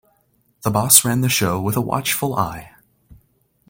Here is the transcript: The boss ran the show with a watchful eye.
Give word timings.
The 0.63 0.71
boss 0.71 1.05
ran 1.05 1.21
the 1.21 1.29
show 1.29 1.61
with 1.61 1.77
a 1.77 1.79
watchful 1.81 2.33
eye. 2.35 2.71